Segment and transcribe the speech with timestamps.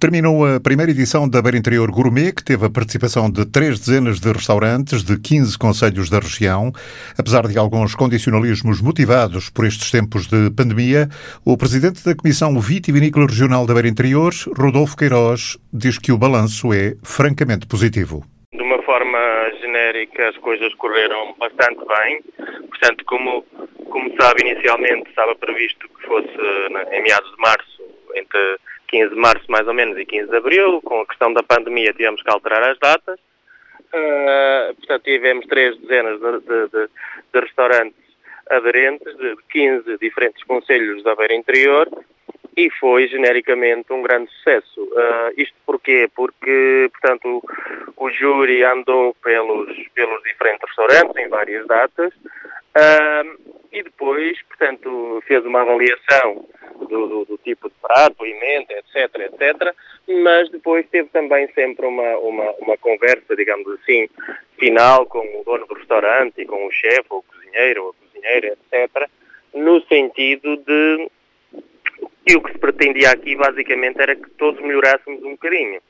[0.00, 4.20] Terminou a primeira edição da Beira Interior Gourmet, que teve a participação de três dezenas
[4.20, 6.70] de restaurantes de 15 conselhos da região.
[7.18, 11.08] Apesar de alguns condicionalismos motivados por estes tempos de pandemia,
[11.44, 16.72] o presidente da Comissão Vitivinícola Regional da Beira Interior, Rodolfo Queiroz, diz que o balanço
[16.72, 18.22] é francamente positivo.
[18.52, 19.18] De uma forma
[19.60, 22.22] genérica, as coisas correram bastante bem.
[22.68, 23.42] Portanto, como,
[23.90, 26.38] como sabe, inicialmente estava previsto que fosse
[26.92, 27.82] em meados de março,
[28.14, 28.58] entre
[28.88, 31.92] 15 de março mais ou menos e 15 de abril, com a questão da pandemia
[31.92, 33.18] tivemos que alterar as datas.
[33.88, 36.88] Uh, portanto, tivemos três dezenas de, de, de,
[37.32, 38.08] de restaurantes
[38.50, 41.88] aderentes de 15 diferentes conselhos da Beira Interior
[42.56, 44.82] e foi genericamente um grande sucesso.
[44.82, 46.08] Uh, isto porquê?
[46.14, 47.42] Porque, portanto,
[47.96, 55.22] o, o, júri andou pelos, pelos diferentes restaurantes em várias datas uh, e depois, portanto,
[55.26, 56.44] fez uma avaliação
[56.80, 59.74] do, do, do, tipo de prato, emenda, etc, etc,
[60.22, 64.08] mas depois teve também sempre uma, uma, uma conversa, digamos assim,
[64.58, 67.94] final com o dono do restaurante e com o chefe, ou o cozinheiro, ou a
[67.94, 69.08] cozinheira, etc,
[69.54, 71.08] no sentido de
[72.26, 75.80] e o que se pretendia aqui basicamente era que todos melhorássemos um bocadinho.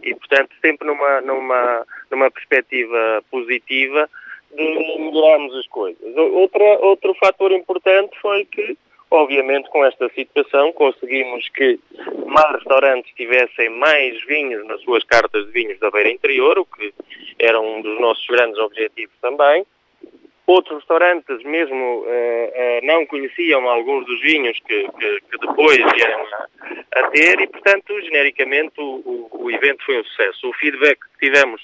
[0.00, 4.08] E, portanto, sempre numa, numa, numa perspectiva positiva
[4.54, 6.16] de melhorarmos as coisas.
[6.16, 8.76] Outra, outro fator importante foi que
[9.10, 11.80] Obviamente, com esta situação, conseguimos que
[12.26, 16.92] mais restaurantes tivessem mais vinhos nas suas cartas de vinhos da Beira Interior, o que
[17.38, 19.64] era um dos nossos grandes objetivos também.
[20.46, 26.26] Outros restaurantes mesmo uh, uh, não conheciam alguns dos vinhos que, que, que depois vieram
[26.32, 30.48] a, a, ter e, portanto, genericamente o, o, o evento foi um sucesso.
[30.48, 31.62] O feedback que tivemos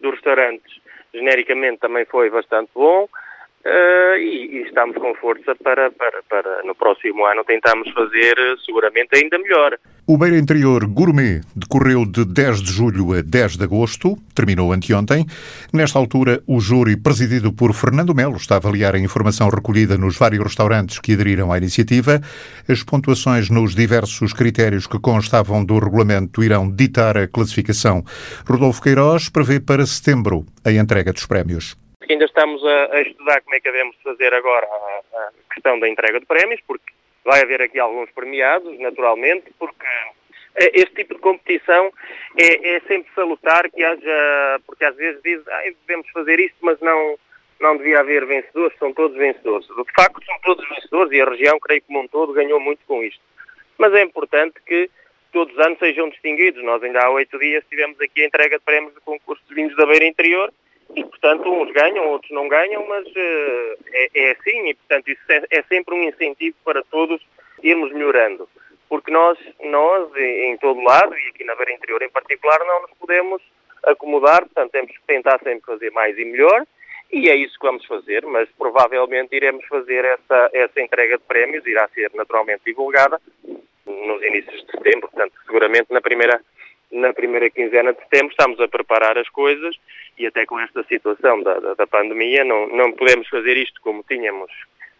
[0.00, 0.79] dos restaurantes
[1.12, 3.08] genericamente também foi bastante bom.
[3.62, 8.54] Uh, e, e, estamos com força para, para, para no próximo ano tentarmos fazer eh,
[8.64, 9.78] seguramente ainda melhor.
[10.06, 15.26] O Beira Interior Gourmet decorreu de 10 de julho a 10 de agosto, terminou anteontem.
[15.74, 20.16] Nesta altura, o júri, presidido por Fernando Melo, está a avaliar a informação recolhida nos
[20.16, 22.18] vários restaurantes que aderiram à iniciativa.
[22.66, 28.02] As pontuações nos diversos critérios que constavam do regulamento irão ditar a classificação.
[28.48, 31.76] Rodolfo Queiroz prevê para setembro a entrega dos prémios
[32.12, 35.88] ainda estamos a, a, estudar como é que devemos fazer agora a, a, questão da
[35.88, 36.92] entrega de prémios, porque
[37.24, 39.86] vai haver aqui alguns premiados, naturalmente, porque
[40.56, 41.92] este tipo de competição
[42.38, 46.80] é, é sempre salutar que haja, porque às vezes dizem, ah, devemos fazer isto, mas
[46.80, 47.18] não,
[47.60, 49.66] não devia haver vencedores, são todos vencedores.
[49.66, 52.80] De facto, são todos vencedores e a região, creio que como um todo, ganhou muito
[52.86, 53.22] com isto.
[53.78, 54.90] Mas é importante que
[55.32, 56.62] todos os anos sejam distinguidos.
[56.64, 59.76] Nós ainda há oito dias tivemos aqui a entrega de prémios do concurso de vinhos
[59.76, 60.52] da Beira Interior
[60.94, 65.22] e, portanto, uns ganham, outros não ganham, mas uh, é, é, assim e, portanto, isso
[65.28, 67.20] é, é, sempre um incentivo para todos
[67.62, 68.48] irmos melhorando.
[68.88, 72.90] Porque nós, nós, em todo lado, e aqui na Beira Interior em particular, não nos
[72.98, 73.40] podemos
[73.84, 76.66] acomodar, portanto, temos que tentar sempre fazer mais e melhor,
[77.12, 81.66] e é isso que vamos fazer, mas provavelmente iremos fazer essa, essa entrega de prémios,
[81.66, 83.20] irá ser naturalmente divulgada
[83.86, 86.40] nos inícios de setembro, portanto, seguramente na primeira
[86.90, 89.76] na primeira quinzena de setembro estamos a preparar as coisas
[90.18, 94.04] e até com esta situação da, da, da pandemia não, não podemos fazer isto como
[94.08, 94.50] tínhamos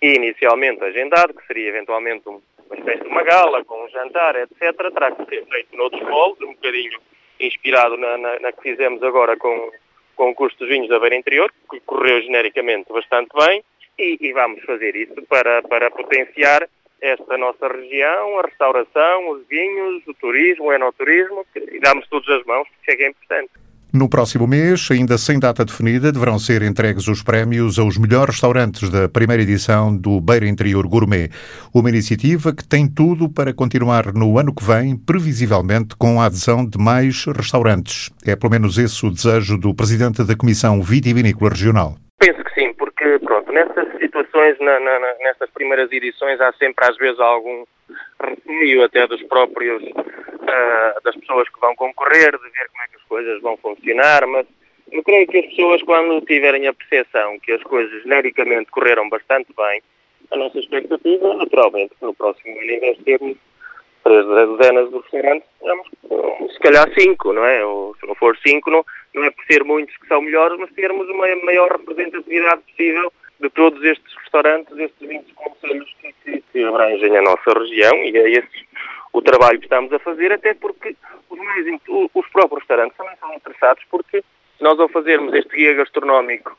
[0.00, 2.40] inicialmente agendado, que seria eventualmente uma
[2.76, 4.76] espécie de uma gala com um jantar, etc.
[4.92, 6.98] Terá que ser feito noutros moldes, um bocadinho
[7.40, 9.70] inspirado na, na, na, que fizemos agora com,
[10.16, 13.62] com o curso dos vinhos da Beira Interior, que correu genericamente bastante bem,
[13.98, 16.68] e, e vamos fazer isso para, para potenciar
[17.00, 22.44] esta nossa região, a restauração, os vinhos, o turismo, o enoturismo, e damos todas as
[22.44, 23.50] mãos, porque é importante.
[23.94, 28.90] No próximo mês, ainda sem data definida, deverão ser entregues os prémios aos melhores restaurantes
[28.90, 31.30] da primeira edição do Beira Interior Gourmet.
[31.72, 36.66] Uma iniciativa que tem tudo para continuar no ano que vem, previsivelmente com a adesão
[36.66, 38.10] de mais restaurantes.
[38.26, 41.94] É pelo menos esse o desejo do presidente da Comissão Vitivinícola Regional.
[42.18, 46.96] Penso que sim, porque, pronto, nessas situações, na, na, nessas primeiras edições, há sempre às
[46.96, 47.64] vezes algum
[48.22, 52.96] receio até dos próprios, uh, das pessoas que vão concorrer, de ver como é que
[52.96, 54.46] as coisas vão funcionar, mas
[54.92, 59.52] eu creio que as pessoas, quando tiverem a percepção que as coisas genericamente correram bastante
[59.56, 59.82] bem,
[60.30, 63.36] a nossa expectativa, naturalmente, no próximo ano, em termos
[64.04, 65.48] três dezenas de restaurantes,
[66.52, 67.64] se calhar cinco, não é?
[67.64, 68.84] Ou se não for cinco, não,
[69.14, 73.50] não é por ser muitos que são melhores, mas termos uma maior representatividade possível de
[73.50, 78.30] todos estes restaurantes, estes 20 conselhos que, que, que, abrangem a nossa região e é
[78.30, 78.68] esse
[79.12, 80.96] o trabalho que estamos a fazer, até porque
[81.30, 81.80] os, meios,
[82.14, 84.22] os próprios restaurantes também são interessados porque
[84.60, 86.56] nós ao fazermos este guia gastronómico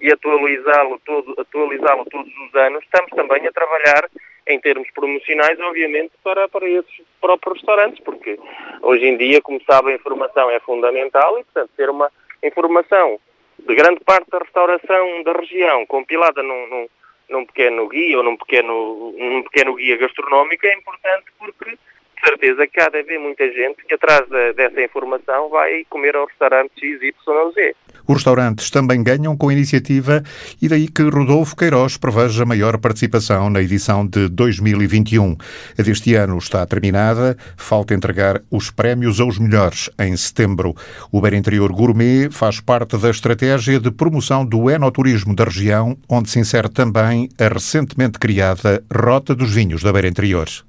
[0.00, 4.08] e atualizá-lo todo, atualizá-lo todos os anos, estamos também a trabalhar
[4.50, 8.38] em termos promocionais, obviamente, para, para esses próprios restaurantes, porque
[8.82, 12.10] hoje em dia, como sabe, a informação é fundamental e, portanto, ter uma
[12.42, 13.18] informação
[13.66, 16.88] de grande parte da restauração da região compilada num, num,
[17.28, 22.66] num pequeno guia ou num pequeno, num pequeno guia gastronómico é importante porque de certeza
[22.66, 27.74] de haver muita gente que atrás de, dessa informação vai comer ao restaurante XYZ.
[28.10, 30.20] Os restaurantes também ganham com a iniciativa
[30.60, 35.36] e daí que Rodolfo Queiroz preveja maior participação na edição de 2021.
[35.78, 40.74] A deste ano está terminada, falta entregar os prémios aos melhores em setembro.
[41.12, 46.30] O Beira Interior Gourmet faz parte da estratégia de promoção do enoturismo da região, onde
[46.30, 50.48] se insere também a recentemente criada Rota dos Vinhos da Beira Interior.